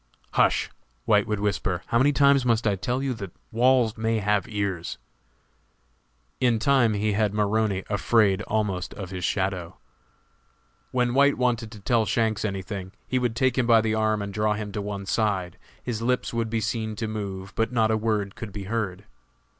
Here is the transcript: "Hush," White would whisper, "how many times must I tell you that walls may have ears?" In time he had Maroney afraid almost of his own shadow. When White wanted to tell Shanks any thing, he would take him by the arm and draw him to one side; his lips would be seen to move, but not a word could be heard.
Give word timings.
"Hush," 0.31 0.71
White 1.05 1.27
would 1.27 1.39
whisper, 1.39 1.83
"how 1.85 1.99
many 1.99 2.11
times 2.11 2.43
must 2.43 2.65
I 2.65 2.75
tell 2.75 3.03
you 3.03 3.13
that 3.13 3.31
walls 3.51 3.99
may 3.99 4.17
have 4.17 4.47
ears?" 4.49 4.97
In 6.39 6.57
time 6.57 6.95
he 6.95 7.11
had 7.13 7.35
Maroney 7.35 7.83
afraid 7.87 8.41
almost 8.47 8.95
of 8.95 9.11
his 9.11 9.19
own 9.25 9.29
shadow. 9.29 9.77
When 10.89 11.13
White 11.13 11.37
wanted 11.37 11.71
to 11.73 11.79
tell 11.79 12.07
Shanks 12.07 12.43
any 12.43 12.63
thing, 12.63 12.93
he 13.07 13.19
would 13.19 13.35
take 13.35 13.59
him 13.59 13.67
by 13.67 13.79
the 13.81 13.93
arm 13.93 14.23
and 14.23 14.33
draw 14.33 14.55
him 14.55 14.71
to 14.71 14.81
one 14.81 15.05
side; 15.05 15.59
his 15.83 16.01
lips 16.01 16.33
would 16.33 16.49
be 16.49 16.61
seen 16.61 16.95
to 16.95 17.07
move, 17.07 17.53
but 17.53 17.71
not 17.71 17.91
a 17.91 17.95
word 17.95 18.33
could 18.33 18.51
be 18.51 18.63
heard. 18.63 19.05